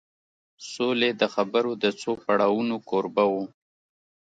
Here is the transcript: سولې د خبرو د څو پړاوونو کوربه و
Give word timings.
سولې 0.71 1.09
د 1.19 1.23
خبرو 1.33 1.71
د 1.83 1.85
څو 2.01 2.11
پړاوونو 2.23 2.75
کوربه 2.89 3.23
و 3.31 3.33